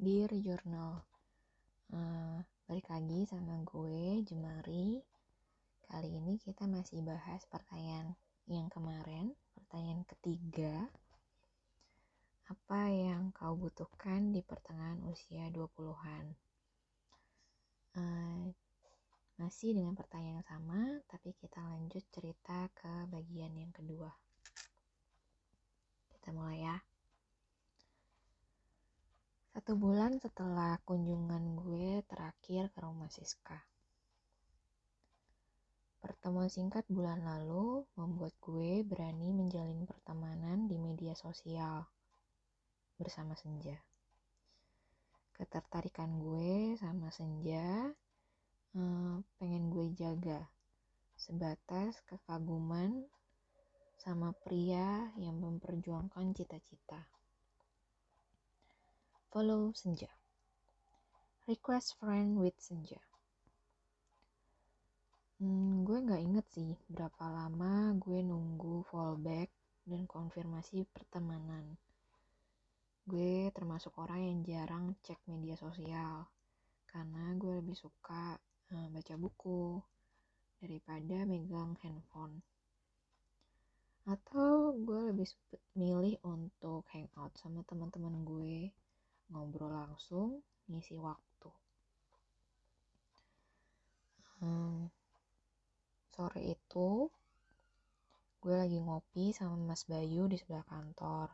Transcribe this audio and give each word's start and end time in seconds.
Dear 0.00 0.32
Journal 0.40 1.04
uh, 1.92 2.40
Balik 2.64 2.88
lagi 2.88 3.28
sama 3.28 3.60
gue, 3.68 4.24
Jemari 4.24 4.96
Kali 5.84 6.08
ini 6.08 6.40
kita 6.40 6.64
masih 6.64 7.04
bahas 7.04 7.44
pertanyaan 7.44 8.16
yang 8.48 8.72
kemarin 8.72 9.36
Pertanyaan 9.52 10.08
ketiga 10.08 10.88
Apa 12.48 12.88
yang 12.88 13.28
kau 13.36 13.52
butuhkan 13.60 14.32
di 14.32 14.40
pertengahan 14.40 15.04
usia 15.04 15.52
20-an? 15.52 16.32
Uh, 17.92 18.56
masih 19.36 19.76
dengan 19.76 19.92
pertanyaan 19.92 20.40
yang 20.40 20.48
sama, 20.48 20.80
tapi 21.12 21.36
kita 21.36 21.60
lanjut 21.60 22.08
cerita 22.08 22.72
ke 22.72 23.04
bagian 23.12 23.52
yang 23.52 23.68
kedua. 23.68 24.08
Kita 26.08 26.32
mulai 26.32 26.64
ya. 26.64 26.89
Satu 29.50 29.74
bulan 29.74 30.14
setelah 30.22 30.78
kunjungan 30.86 31.58
gue 31.58 32.06
terakhir 32.06 32.70
ke 32.70 32.78
rumah 32.86 33.10
Siska. 33.10 33.58
Pertemuan 35.98 36.46
singkat 36.46 36.86
bulan 36.86 37.18
lalu 37.26 37.82
membuat 37.98 38.30
gue 38.38 38.86
berani 38.86 39.34
menjalin 39.34 39.90
pertemanan 39.90 40.70
di 40.70 40.78
media 40.78 41.18
sosial 41.18 41.82
bersama 42.94 43.34
Senja. 43.34 43.74
Ketertarikan 45.34 46.22
gue 46.22 46.78
sama 46.78 47.10
Senja 47.10 47.90
eh, 48.78 49.16
pengen 49.34 49.66
gue 49.66 49.90
jaga 49.98 50.46
sebatas 51.18 51.98
kekaguman 52.06 53.02
sama 53.98 54.30
pria 54.46 55.10
yang 55.18 55.42
memperjuangkan 55.42 56.38
cita-cita. 56.38 57.02
Follow 59.30 59.70
Senja. 59.78 60.10
Request 61.46 62.02
friend 62.02 62.42
with 62.42 62.58
Senja. 62.58 62.98
Hmm, 65.38 65.86
gue 65.86 66.02
nggak 66.02 66.18
inget 66.18 66.46
sih 66.50 66.74
berapa 66.90 67.30
lama 67.30 67.94
gue 67.94 68.26
nunggu 68.26 68.82
fallback 68.90 69.46
dan 69.86 70.10
konfirmasi 70.10 70.82
pertemanan. 70.90 71.78
Gue 73.06 73.54
termasuk 73.54 73.94
orang 74.02 74.18
yang 74.18 74.38
jarang 74.42 74.98
cek 74.98 75.22
media 75.30 75.54
sosial 75.54 76.26
karena 76.90 77.30
gue 77.38 77.62
lebih 77.62 77.78
suka 77.78 78.34
uh, 78.74 78.88
baca 78.90 79.14
buku 79.14 79.78
daripada 80.58 81.22
megang 81.22 81.78
handphone. 81.86 82.42
Atau 84.10 84.74
gue 84.82 85.14
lebih 85.14 85.30
milih 85.78 86.18
untuk 86.26 86.82
hangout 86.90 87.38
sama 87.38 87.62
teman-teman 87.62 88.26
gue 88.26 88.74
ngobrol 89.30 89.70
langsung 89.70 90.42
ngisi 90.66 90.98
waktu. 90.98 91.50
Hmm, 94.40 94.88
sore 96.14 96.40
itu 96.54 96.88
gue 98.40 98.54
lagi 98.56 98.78
ngopi 98.80 99.36
sama 99.36 99.56
Mas 99.68 99.82
Bayu 99.84 100.24
di 100.26 100.36
sebelah 100.40 100.64
kantor. 100.66 101.28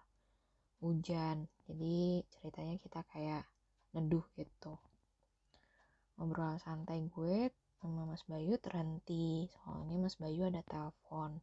Hujan 0.82 1.48
jadi 1.64 2.20
ceritanya 2.34 2.76
kita 2.82 3.00
kayak 3.12 3.44
neduh 3.94 4.26
gitu. 4.36 4.74
Ngobrol 6.18 6.58
santai 6.60 7.00
gue 7.08 7.48
sama 7.80 8.04
Mas 8.10 8.26
Bayu 8.26 8.58
terhenti 8.58 9.46
soalnya 9.54 9.96
Mas 10.02 10.16
Bayu 10.18 10.50
ada 10.50 10.60
telepon. 10.66 11.38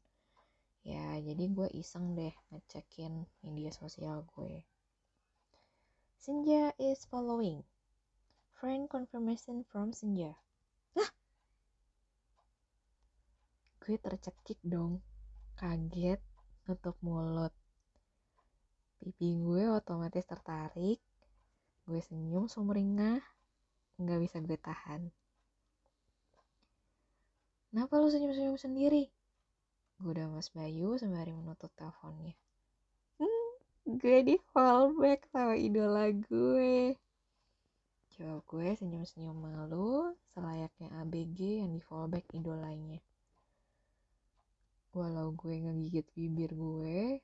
Ya 0.83 1.15
jadi 1.23 1.47
gue 1.47 1.67
iseng 1.79 2.11
deh 2.19 2.35
ngecekin 2.51 3.23
media 3.39 3.71
sosial 3.71 4.27
gue 4.35 4.67
Senja 6.23 6.71
is 6.79 7.03
following. 7.11 7.67
Friend 8.55 8.87
confirmation 8.87 9.67
from 9.67 9.91
Senja. 9.91 10.31
Lah! 10.95 11.11
Gue 13.83 13.99
tercekik 13.99 14.55
dong. 14.63 15.03
Kaget, 15.59 16.23
nutup 16.63 16.95
mulut. 17.03 17.51
Pipi 19.03 19.35
gue 19.35 19.67
otomatis 19.67 20.23
tertarik. 20.23 21.03
Gue 21.83 21.99
senyum 21.99 22.47
sumringah. 22.47 23.19
Nggak 23.99 24.19
bisa 24.23 24.39
gue 24.39 24.55
tahan. 24.55 25.11
Kenapa 27.67 27.99
lu 27.99 28.07
senyum-senyum 28.07 28.55
sendiri? 28.55 29.11
Gue 29.99 30.15
udah 30.15 30.31
mas 30.31 30.47
Bayu 30.55 30.95
sembari 30.95 31.35
menutup 31.35 31.75
teleponnya 31.75 32.39
gue 33.83 34.17
di 34.23 34.35
fallback 34.55 35.27
sama 35.27 35.59
idola 35.59 36.07
gue 36.15 36.95
Jawab 38.13 38.45
gue 38.45 38.77
senyum-senyum 38.77 39.33
malu 39.33 40.13
selayaknya 40.31 40.85
ABG 41.01 41.65
yang 41.65 41.73
di 41.73 41.81
fallback 41.81 42.29
idolanya. 42.29 43.01
Walau 44.93 45.33
gue 45.33 45.57
ngegigit 45.57 46.05
bibir 46.13 46.53
gue, 46.53 47.17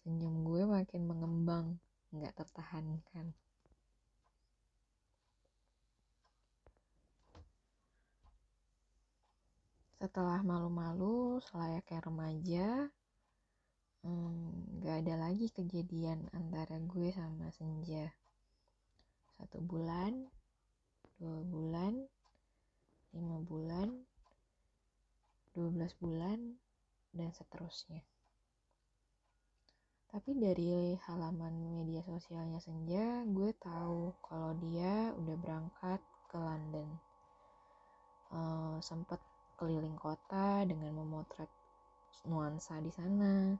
senyum 0.00 0.40
gue 0.40 0.64
makin 0.64 1.04
mengembang, 1.04 1.76
nggak 2.16 2.32
tertahankan. 2.32 3.36
Setelah 10.00 10.40
malu-malu 10.40 11.44
selayaknya 11.44 12.00
remaja, 12.00 12.68
hmm, 14.04 14.84
ada 14.84 15.14
lagi 15.16 15.48
kejadian 15.52 16.28
antara 16.36 16.76
gue 16.80 17.08
sama 17.12 17.48
Senja. 17.52 18.10
Satu 19.36 19.60
bulan 19.64 20.28
dua 21.20 21.40
bulan 21.44 21.94
lima 23.12 23.38
bulan 23.44 23.88
dua 25.52 25.68
belas 25.72 25.92
bulan 26.00 26.56
dan 27.12 27.30
seterusnya. 27.32 28.04
Tapi 30.10 30.34
dari 30.34 30.98
halaman 31.06 31.80
media 31.80 32.02
sosialnya 32.02 32.58
Senja 32.58 33.22
gue 33.24 33.54
tahu 33.62 34.16
kalau 34.26 34.58
dia 34.58 35.14
udah 35.14 35.36
berangkat 35.38 36.00
ke 36.28 36.36
London. 36.36 36.88
Uh, 38.30 38.78
sempet 38.78 39.18
keliling 39.58 39.98
kota 39.98 40.62
dengan 40.66 40.94
memotret 40.98 41.50
nuansa 42.26 42.78
di 42.78 42.92
sana 42.94 43.58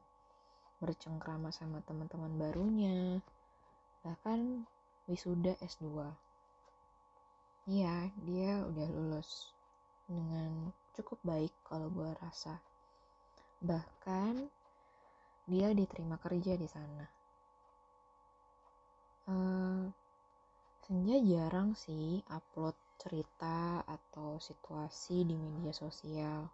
bercengkrama 0.81 1.53
sama 1.53 1.85
teman-teman 1.85 2.33
barunya, 2.41 3.21
bahkan 4.01 4.65
wisuda 5.05 5.55
S2. 5.61 6.09
Iya, 7.69 8.09
dia 8.25 8.65
udah 8.65 8.89
lulus 8.89 9.53
dengan 10.09 10.73
cukup 10.97 11.21
baik 11.23 11.53
kalau 11.63 11.93
gue 11.93 12.11
rasa. 12.19 12.59
Bahkan 13.61 14.49
dia 15.47 15.69
diterima 15.77 16.17
kerja 16.17 16.57
di 16.57 16.67
sana. 16.67 17.05
Uh, 19.31 19.87
Senja 20.91 21.23
jarang 21.23 21.79
sih 21.79 22.19
upload 22.27 22.75
cerita 22.99 23.79
atau 23.87 24.43
situasi 24.43 25.23
di 25.23 25.39
media 25.39 25.71
sosial. 25.71 26.51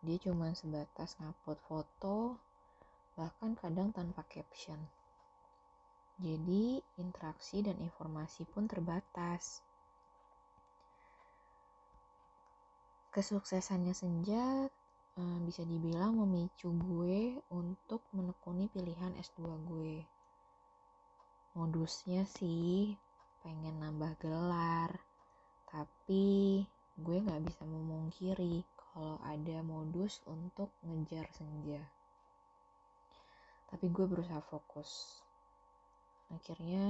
Dia 0.00 0.16
cuma 0.16 0.56
sebatas 0.56 1.20
ngupload 1.20 1.60
foto 1.68 2.40
bahkan 3.14 3.54
kadang 3.54 3.94
tanpa 3.94 4.26
caption. 4.26 4.78
Jadi, 6.18 6.78
interaksi 6.98 7.62
dan 7.62 7.78
informasi 7.82 8.46
pun 8.46 8.70
terbatas. 8.70 9.62
Kesuksesannya 13.10 13.94
Senja 13.94 14.66
eh, 15.18 15.38
bisa 15.46 15.62
dibilang 15.66 16.18
memicu 16.22 16.70
gue 16.74 17.38
untuk 17.54 18.02
menekuni 18.14 18.66
pilihan 18.70 19.14
S2 19.18 19.42
gue. 19.70 19.96
Modusnya 21.54 22.26
sih 22.26 22.98
pengen 23.46 23.78
nambah 23.78 24.18
gelar, 24.18 24.90
tapi 25.70 26.62
gue 26.98 27.16
gak 27.22 27.42
bisa 27.46 27.62
memungkiri 27.66 28.62
kalau 28.94 29.18
ada 29.26 29.62
modus 29.66 30.22
untuk 30.30 30.70
ngejar 30.86 31.26
senja 31.34 31.82
tapi 33.68 33.88
gue 33.88 34.06
berusaha 34.06 34.40
fokus. 34.48 35.20
Akhirnya 36.32 36.86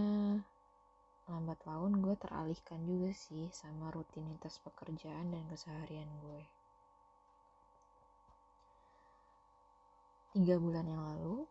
lambat 1.25 1.57
laun 1.65 2.05
gue 2.05 2.15
teralihkan 2.21 2.85
juga 2.85 3.11
sih 3.17 3.49
sama 3.49 3.89
rutinitas 3.89 4.61
pekerjaan 4.61 5.33
dan 5.33 5.43
keseharian 5.49 6.09
gue. 6.21 6.43
Tiga 10.35 10.59
bulan 10.59 10.85
yang 10.85 11.03
lalu 11.15 11.47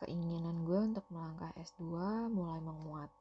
keinginan 0.00 0.64
gue 0.64 0.80
untuk 0.80 1.04
melangkah 1.12 1.52
S2 1.60 1.84
mulai 2.32 2.58
menguat. 2.64 3.12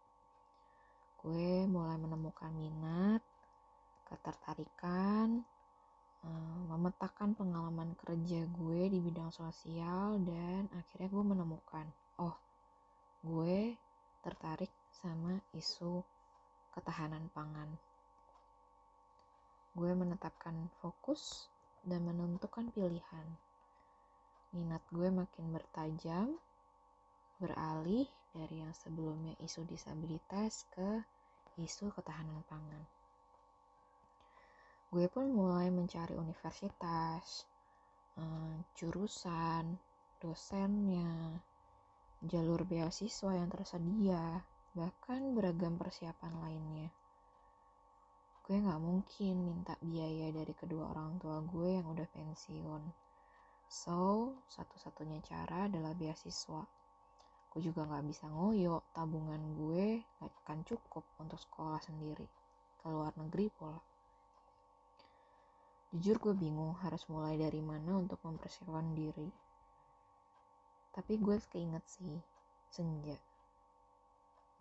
Gue 1.20 1.68
mulai 1.68 2.00
menemukan 2.00 2.48
minat 2.56 3.20
ketertarikan 4.08 5.44
Eh, 6.20 6.62
memetakan 6.68 7.32
pengalaman 7.32 7.96
kerja 7.96 8.44
gue 8.44 8.82
di 8.92 9.00
bidang 9.00 9.32
sosial 9.32 10.20
dan 10.28 10.68
akhirnya 10.76 11.08
gue 11.08 11.24
menemukan 11.24 11.88
oh 12.20 12.36
gue 13.24 13.80
tertarik 14.20 14.68
sama 15.00 15.40
isu 15.56 16.04
ketahanan 16.76 17.32
pangan. 17.32 17.72
Gue 19.72 19.96
menetapkan 19.96 20.68
fokus 20.84 21.48
dan 21.88 22.04
menentukan 22.04 22.68
pilihan. 22.76 23.28
Minat 24.52 24.84
gue 24.92 25.08
makin 25.08 25.56
bertajam, 25.56 26.36
beralih 27.40 28.12
dari 28.36 28.60
yang 28.60 28.76
sebelumnya 28.76 29.40
isu 29.40 29.64
disabilitas 29.64 30.68
ke 30.76 31.00
isu 31.64 31.96
ketahanan 31.96 32.44
pangan. 32.52 32.99
Gue 34.90 35.06
pun 35.06 35.30
mulai 35.30 35.70
mencari 35.70 36.18
universitas, 36.18 37.46
eh, 38.18 38.58
jurusan, 38.74 39.78
dosennya, 40.18 41.38
jalur 42.26 42.66
beasiswa 42.66 43.38
yang 43.38 43.54
tersedia, 43.54 44.42
bahkan 44.74 45.38
beragam 45.38 45.78
persiapan 45.78 46.34
lainnya. 46.42 46.90
Gue 48.50 48.58
gak 48.66 48.82
mungkin 48.82 49.46
minta 49.46 49.78
biaya 49.78 50.34
dari 50.34 50.58
kedua 50.58 50.90
orang 50.90 51.22
tua 51.22 51.38
gue 51.46 51.70
yang 51.70 51.86
udah 51.86 52.10
pensiun. 52.10 52.82
So, 53.70 54.34
satu-satunya 54.50 55.22
cara 55.22 55.70
adalah 55.70 55.94
beasiswa. 55.94 56.66
Gue 57.54 57.62
juga 57.62 57.86
gak 57.86 58.10
bisa 58.10 58.26
ngoyo, 58.26 58.82
tabungan 58.90 59.54
gue 59.54 60.02
gak 60.18 60.34
akan 60.42 60.66
cukup 60.66 61.06
untuk 61.22 61.38
sekolah 61.38 61.78
sendiri. 61.78 62.26
Ke 62.82 62.90
luar 62.90 63.14
negeri 63.22 63.54
pula. 63.54 63.89
Jujur 65.90 66.22
gue 66.22 66.36
bingung 66.38 66.78
harus 66.86 67.02
mulai 67.10 67.34
dari 67.34 67.66
mana 67.66 67.98
untuk 67.98 68.22
mempersiapkan 68.22 68.94
diri. 68.94 69.26
Tapi 70.94 71.18
gue 71.18 71.34
keinget 71.50 71.82
sih 71.90 72.22
senja. 72.70 73.18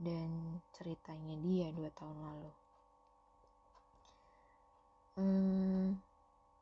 Dan 0.01 0.57
ceritanya 0.73 1.37
dia 1.45 1.69
dua 1.77 1.93
tahun 1.93 2.17
lalu. 2.17 2.53
Hmm, 5.21 6.01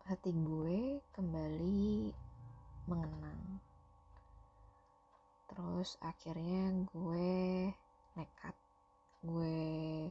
hati 0.03 0.35
gue 0.35 0.99
kembali 1.15 2.11
mengenang. 2.91 3.63
Terus 5.47 5.95
akhirnya 6.03 6.75
gue 6.91 7.71
nekat. 8.19 8.57
Gue 9.23 10.11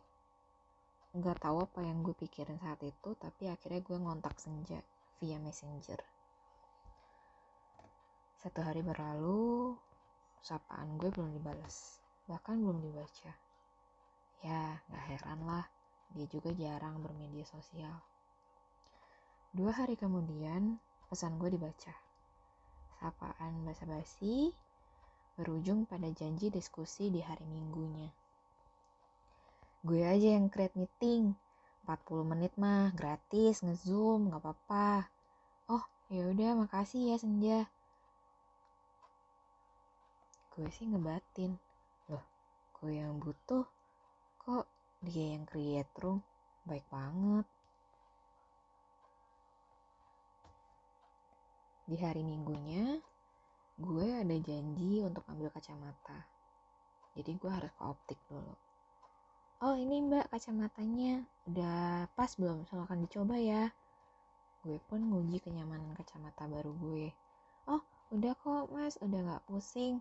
nggak 1.15 1.39
tahu 1.39 1.63
apa 1.63 1.79
yang 1.79 2.03
gue 2.03 2.11
pikirin 2.11 2.59
saat 2.59 2.83
itu 2.83 3.15
tapi 3.15 3.47
akhirnya 3.47 3.79
gue 3.79 3.97
ngontak 3.97 4.35
senja 4.37 4.83
via 5.23 5.39
messenger 5.39 6.03
satu 8.45 8.61
hari 8.61 8.85
berlalu, 8.85 9.73
sapaan 10.45 11.01
gue 11.01 11.09
belum 11.09 11.33
dibalas, 11.33 11.97
bahkan 12.29 12.61
belum 12.61 12.77
dibaca. 12.77 13.33
Ya, 14.45 14.85
gak 14.85 15.05
heran 15.09 15.41
lah, 15.49 15.65
dia 16.13 16.29
juga 16.29 16.53
jarang 16.53 17.01
bermedia 17.01 17.41
sosial. 17.49 18.05
Dua 19.49 19.73
hari 19.73 19.97
kemudian, 19.97 20.77
pesan 21.09 21.41
gue 21.41 21.57
dibaca. 21.57 21.89
Sapaan 23.01 23.65
basa-basi 23.65 24.53
berujung 25.41 25.89
pada 25.89 26.05
janji 26.13 26.53
diskusi 26.53 27.09
di 27.09 27.25
hari 27.25 27.49
minggunya. 27.49 28.13
Gue 29.85 30.01
aja 30.01 30.33
yang 30.33 30.49
create 30.49 30.73
meeting, 30.73 31.37
40 31.85 32.25
menit 32.25 32.49
mah 32.57 32.89
gratis 32.97 33.61
ngezoom 33.61 34.33
gak 34.33 34.41
apa-apa. 34.41 35.05
Oh, 35.69 35.85
yaudah 36.09 36.57
makasih 36.57 37.13
ya 37.13 37.21
Senja. 37.21 37.69
Gue 40.57 40.65
sih 40.73 40.89
ngebatin. 40.89 41.61
Loh 42.09 42.25
gue 42.81 42.97
yang 42.97 43.21
butuh? 43.21 43.61
Kok 44.41 44.65
dia 45.05 45.37
yang 45.37 45.45
create 45.45 45.93
room? 46.01 46.25
Baik 46.65 46.89
banget. 46.89 47.45
Di 51.85 51.97
hari 52.01 52.25
minggunya 52.25 52.97
gue 53.77 54.07
ada 54.17 54.33
janji 54.41 55.05
untuk 55.05 55.21
ambil 55.29 55.53
kacamata. 55.53 56.25
Jadi 57.13 57.37
gue 57.37 57.51
harus 57.53 57.69
ke 57.69 57.83
optik 57.85 58.17
dulu 58.25 58.64
oh 59.65 59.73
ini 59.73 59.97
mbak 60.05 60.29
kacamatanya. 60.29 61.25
Udah 61.49 62.05
pas 62.13 62.29
belum? 62.37 62.69
Silahkan 62.69 63.01
dicoba 63.01 63.33
ya. 63.41 63.73
Gue 64.61 64.77
pun 64.85 65.01
nguji 65.01 65.41
kenyamanan 65.41 65.97
kacamata 65.97 66.45
baru 66.45 66.69
gue. 66.77 67.09
Oh 67.65 67.81
udah 68.13 68.37
kok 68.37 68.69
mas. 68.69 69.01
Udah 69.01 69.19
gak 69.25 69.43
pusing. 69.49 69.97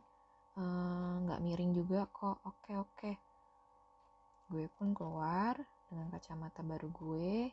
Eh, 0.61 1.15
nggak 1.25 1.41
uh, 1.41 1.43
miring 1.43 1.73
juga 1.73 2.05
kok. 2.13 2.45
Oke 2.45 2.77
oke. 2.77 3.13
Gue 4.53 4.69
pun 4.77 4.93
keluar 4.93 5.57
dengan 5.89 6.13
kacamata 6.13 6.61
baru 6.61 6.93
gue 6.93 7.49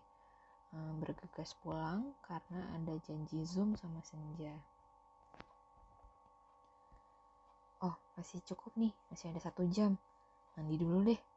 uh, 0.75 0.93
bergegas 0.99 1.55
pulang 1.63 2.11
karena 2.27 2.75
ada 2.75 2.91
janji 3.07 3.39
zoom 3.47 3.79
sama 3.79 4.03
senja. 4.03 4.51
Oh 7.79 7.95
masih 8.19 8.43
cukup 8.43 8.75
nih. 8.75 8.91
Masih 9.07 9.31
ada 9.31 9.39
satu 9.39 9.63
jam. 9.71 9.95
Mandi 10.59 10.75
dulu 10.75 11.07
deh 11.07 11.30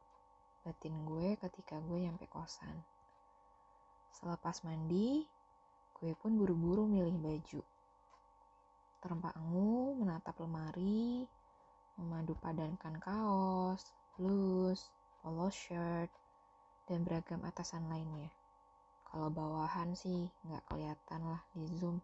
batin 0.65 1.05
gue 1.05 1.37
ketika 1.37 1.77
gue 1.77 2.09
nyampe 2.09 2.25
kosan 2.25 2.81
selepas 4.17 4.65
mandi 4.65 5.21
gue 6.01 6.11
pun 6.17 6.33
buru-buru 6.33 6.89
milih 6.89 7.15
baju 7.21 7.61
terempak 9.05 9.37
angu 9.37 9.93
menatap 10.01 10.33
lemari 10.41 11.29
memadu 11.95 12.35
padankan 12.35 12.99
kaos, 12.99 13.87
blus, 14.19 14.91
polo 15.23 15.47
shirt, 15.47 16.11
dan 16.85 17.07
beragam 17.07 17.39
atasan 17.47 17.87
lainnya. 17.87 18.27
Kalau 19.07 19.31
bawahan 19.31 19.95
sih 19.95 20.27
nggak 20.43 20.63
kelihatan 20.67 21.21
lah 21.23 21.41
di 21.55 21.63
zoom, 21.79 22.03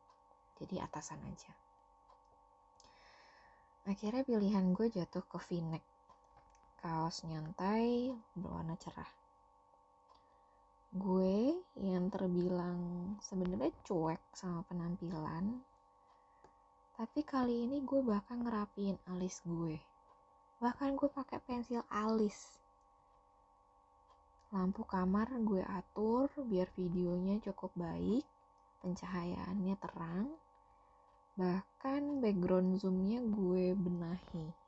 jadi 0.56 0.88
atasan 0.88 1.20
aja. 1.28 1.52
Akhirnya 3.84 4.24
pilihan 4.24 4.72
gue 4.72 4.88
jatuh 4.94 5.26
ke 5.28 5.38
v-neck, 5.52 5.84
kaos 6.82 7.22
nyantai 7.30 8.12
berwarna 8.34 8.74
cerah. 8.82 9.14
Gue 10.92 11.56
yang 11.78 12.10
terbilang 12.10 13.16
sebenarnya 13.24 13.72
cuek 13.86 14.20
sama 14.34 14.66
penampilan 14.66 15.62
tapi 17.02 17.26
kali 17.26 17.66
ini 17.66 17.82
gue 17.82 17.98
bahkan 18.06 18.46
ngerapiin 18.46 18.94
alis 19.10 19.42
gue. 19.42 19.74
Bahkan 20.62 20.94
gue 20.94 21.10
pakai 21.10 21.42
pensil 21.42 21.82
alis. 21.90 22.62
Lampu 24.54 24.86
kamar 24.86 25.34
gue 25.42 25.66
atur 25.66 26.30
biar 26.46 26.70
videonya 26.78 27.42
cukup 27.42 27.74
baik, 27.74 28.22
pencahayaannya 28.86 29.76
terang. 29.82 30.30
Bahkan 31.42 32.22
background 32.22 32.78
zoomnya 32.78 33.18
gue 33.26 33.74
benahi 33.74 34.61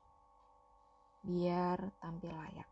biar 1.24 1.80
tampil 2.04 2.36
layak. 2.36 2.68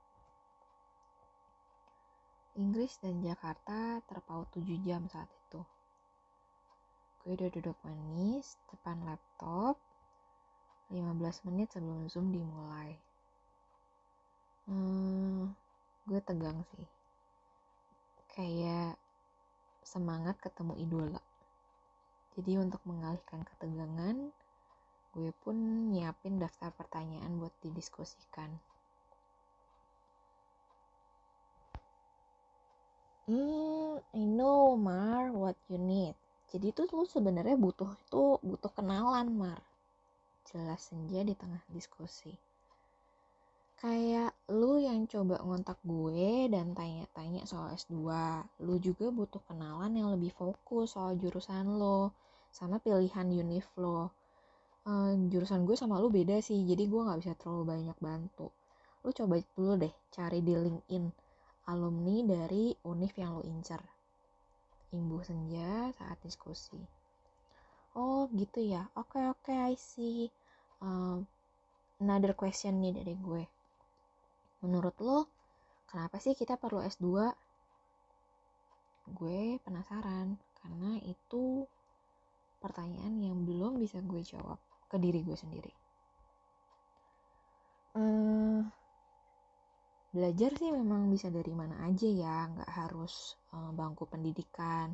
Inggris 2.60 3.00
dan 3.00 3.24
Jakarta 3.24 4.04
terpaut 4.04 4.52
7 4.52 4.68
jam 4.84 5.08
saat 5.08 5.32
itu. 5.32 5.64
Gue 7.24 7.40
udah 7.40 7.48
duduk 7.48 7.78
manis 7.88 8.60
depan 8.68 9.00
laptop 9.08 9.80
15 10.92 11.48
menit 11.48 11.72
sebelum 11.72 12.12
zoom 12.12 12.36
dimulai. 12.36 13.00
Hmm, 14.68 15.56
gue 16.04 16.20
tegang 16.20 16.60
sih. 16.76 16.88
Kayak 18.36 19.00
semangat 19.80 20.36
ketemu 20.44 20.76
idola. 20.76 21.24
Jadi 22.36 22.60
untuk 22.60 22.84
mengalihkan 22.84 23.48
ketegangan 23.48 24.36
gue 25.12 25.36
pun 25.44 25.56
nyiapin 25.92 26.40
daftar 26.40 26.72
pertanyaan 26.72 27.36
buat 27.36 27.52
didiskusikan. 27.60 28.48
Hmm, 33.28 34.00
I 34.16 34.24
know, 34.24 34.76
Mar, 34.76 35.32
what 35.36 35.60
you 35.68 35.80
need. 35.80 36.16
Jadi 36.52 36.76
tuh 36.76 36.88
lu 36.92 37.08
sebenarnya 37.08 37.56
butuh 37.56 37.88
itu 37.96 38.24
butuh 38.44 38.72
kenalan 38.76 39.32
mar. 39.32 39.64
Jelas 40.52 40.84
senja 40.84 41.24
di 41.24 41.32
tengah 41.32 41.64
diskusi. 41.72 42.36
Kayak 43.80 44.36
lu 44.52 44.84
yang 44.84 45.08
coba 45.08 45.40
ngontak 45.42 45.80
gue 45.82 46.52
dan 46.52 46.76
tanya-tanya 46.76 47.48
soal 47.48 47.72
S2 47.72 48.04
lu 48.62 48.76
juga 48.78 49.10
butuh 49.10 49.42
kenalan 49.48 49.96
yang 49.96 50.12
lebih 50.12 50.36
fokus 50.36 50.94
soal 50.94 51.16
jurusan 51.18 51.80
lo 51.80 52.14
sama 52.52 52.78
pilihan 52.84 53.26
univ 53.32 53.66
lo 53.80 54.21
uh, 54.88 55.14
jurusan 55.30 55.68
gue 55.68 55.76
sama 55.78 56.00
lu 56.00 56.10
beda 56.10 56.40
sih 56.40 56.62
jadi 56.64 56.88
gue 56.88 57.02
nggak 57.02 57.20
bisa 57.22 57.34
terlalu 57.38 57.64
banyak 57.78 57.98
bantu 58.02 58.50
lu 59.02 59.10
coba 59.10 59.42
dulu 59.58 59.74
deh 59.82 59.94
cari 60.14 60.40
di 60.46 60.54
LinkedIn 60.54 61.06
alumni 61.70 62.16
dari 62.26 62.74
univ 62.86 63.14
yang 63.18 63.38
lo 63.38 63.44
incer 63.46 63.82
imbuh 64.92 65.24
senja 65.24 65.96
saat 65.96 66.20
diskusi. 66.20 66.76
Oh 67.96 68.28
gitu 68.36 68.60
ya, 68.64 68.88
oke 68.96 69.16
okay, 69.16 69.24
oke 69.32 69.40
okay, 69.48 69.58
I 69.72 69.76
see. 69.80 70.28
Um, 70.84 71.28
another 72.04 72.36
question 72.36 72.80
nih 72.84 72.96
dari 72.96 73.16
gue. 73.16 73.44
menurut 74.62 74.94
lo 75.02 75.26
kenapa 75.90 76.22
sih 76.22 76.38
kita 76.38 76.54
perlu 76.54 76.86
S2 76.86 77.34
gue 79.18 79.58
penasaran 79.66 80.38
karena 80.62 81.02
itu 81.02 81.66
pertanyaan 82.62 83.18
yang 83.26 83.42
belum 83.42 83.82
bisa 83.82 83.98
gue 84.06 84.22
jawab 84.22 84.62
ke 84.92 85.00
diri 85.00 85.24
gue 85.24 85.40
sendiri. 85.40 85.72
Uh, 87.96 88.60
belajar 90.12 90.52
sih 90.60 90.72
memang 90.76 91.08
bisa 91.08 91.32
dari 91.32 91.56
mana 91.56 91.88
aja 91.88 92.08
ya 92.12 92.52
nggak 92.52 92.72
harus 92.76 93.40
uh, 93.56 93.72
bangku 93.72 94.04
pendidikan. 94.12 94.92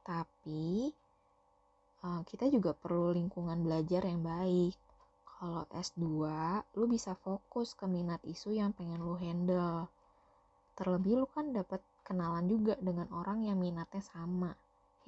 Tapi 0.00 0.88
uh, 2.08 2.24
kita 2.24 2.48
juga 2.48 2.72
perlu 2.72 3.12
lingkungan 3.12 3.60
belajar 3.60 4.08
yang 4.08 4.24
baik. 4.24 4.72
Kalau 5.40 5.64
S2 5.72 6.04
lu 6.76 6.84
bisa 6.88 7.12
fokus 7.16 7.76
ke 7.76 7.84
minat 7.84 8.24
isu 8.24 8.56
yang 8.56 8.72
pengen 8.72 9.04
lu 9.04 9.16
handle. 9.20 9.88
Terlebih 10.76 11.24
lu 11.24 11.26
kan 11.28 11.52
dapat 11.52 11.84
kenalan 12.04 12.48
juga 12.48 12.76
dengan 12.80 13.08
orang 13.12 13.44
yang 13.44 13.60
minatnya 13.60 14.00
sama. 14.00 14.52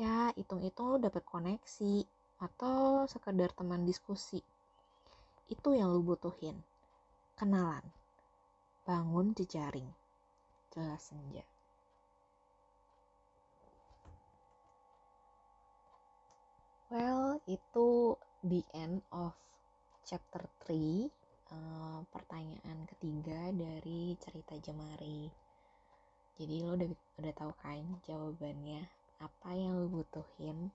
Ya 0.00 0.33
hitung-hitung 0.37 0.97
lu 0.97 0.99
dapat 1.00 1.21
koneksi 1.28 2.22
atau 2.42 3.06
sekedar 3.06 3.54
teman 3.54 3.87
diskusi. 3.87 4.42
Itu 5.46 5.78
yang 5.78 5.94
lu 5.94 6.02
butuhin. 6.02 6.58
Kenalan. 7.38 7.87
Bangun 8.82 9.30
jejaring. 9.38 9.87
Jelas 10.75 11.06
senja. 11.06 11.46
Well 16.90 17.38
itu 17.49 18.18
the 18.44 18.61
end 18.75 19.00
of 19.14 19.32
chapter 20.04 20.44
3 20.66 20.75
uh, 20.75 20.76
eh, 20.76 22.00
pertanyaan 22.11 22.78
ketiga 22.90 23.49
dari 23.54 24.18
cerita 24.18 24.58
Jemari. 24.58 25.30
Jadi 26.37 26.54
lo 26.61 26.75
udah 26.75 26.90
udah 27.22 27.32
tahu 27.32 27.52
kan 27.62 27.96
jawabannya? 28.04 28.82
Apa 29.22 29.54
yang 29.54 29.78
lo 29.78 29.88
butuhin 29.88 30.75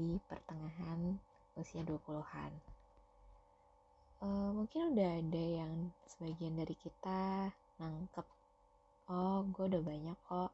di 0.00 0.16
pertengahan 0.24 1.20
usia 1.60 1.84
20-an 1.84 2.52
uh, 4.24 4.24
eh, 4.24 4.50
mungkin 4.56 4.96
udah 4.96 5.10
ada 5.20 5.44
yang 5.60 5.92
sebagian 6.08 6.56
dari 6.56 6.72
kita 6.80 7.52
nangkep 7.76 8.24
oh 9.10 9.42
gue 9.50 9.64
udah 9.66 9.82
banyak 9.82 10.18
kok. 10.30 10.50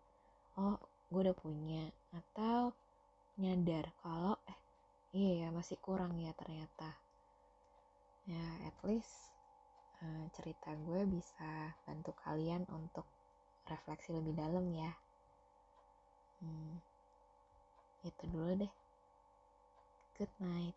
Oh 0.56 0.80
gue 1.12 1.20
udah 1.28 1.36
punya. 1.36 1.92
Atau 2.16 2.72
nyadar 3.36 3.92
kalau 4.00 4.40
eh 4.48 4.58
iya 5.12 5.46
ya 5.46 5.48
masih 5.52 5.76
kurang 5.84 6.16
ya 6.16 6.32
ternyata. 6.32 6.96
Ya 8.24 8.44
at 8.64 8.76
least 8.88 9.12
uh, 10.00 10.24
cerita 10.32 10.72
gue 10.72 11.04
bisa 11.04 11.76
bantu 11.84 12.16
kalian 12.24 12.64
untuk 12.72 13.04
refleksi 13.68 14.16
lebih 14.16 14.32
dalam 14.32 14.64
ya. 14.72 14.90
Hmm, 16.40 16.80
itu 18.04 18.24
dulu 18.28 18.64
deh 18.64 18.72
good 20.18 20.28
night 20.40 20.74